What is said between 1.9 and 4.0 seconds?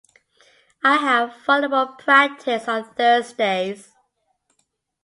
practice on Thursdays.